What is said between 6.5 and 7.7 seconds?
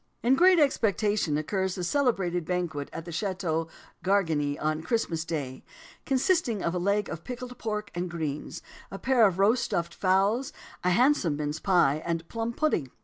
of a leg of pickled